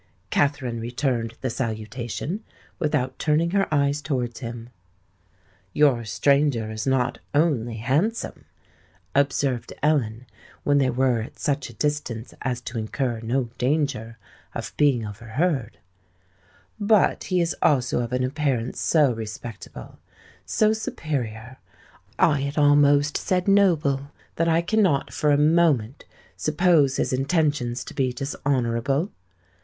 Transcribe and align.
Katherine 0.31 0.79
returned 0.79 1.35
the 1.41 1.51
salutation 1.51 2.43
without 2.79 3.19
turning 3.19 3.51
her 3.51 3.71
eyes 3.71 4.01
towards 4.01 4.39
him. 4.39 4.69
"Your 5.73 6.05
stranger 6.05 6.71
is 6.71 6.87
not 6.87 7.19
only 7.35 7.75
handsome," 7.75 8.45
observed 9.13 9.73
Ellen, 9.83 10.25
when 10.63 10.79
they 10.79 10.89
were 10.89 11.21
at 11.21 11.37
such 11.37 11.69
a 11.69 11.75
distance 11.75 12.33
as 12.41 12.61
to 12.61 12.79
incur 12.79 13.19
no 13.19 13.51
danger 13.59 14.17
of 14.55 14.73
being 14.75 15.05
overheard; 15.05 15.77
"but 16.79 17.25
he 17.25 17.39
is 17.39 17.55
also 17.61 17.99
of 18.01 18.11
an 18.11 18.23
appearance 18.23 18.79
so 18.79 19.11
respectable—so 19.13 20.73
superior,——I 20.73 22.39
had 22.41 22.57
almost 22.57 23.17
said 23.17 23.47
noble,——that 23.47 24.47
I 24.47 24.63
cannot 24.63 25.13
for 25.13 25.29
a 25.29 25.37
moment 25.37 26.05
suppose 26.35 26.95
his 26.95 27.13
intentions 27.13 27.83
to 27.83 27.93
be 27.93 28.11
dishonourable. 28.11 29.11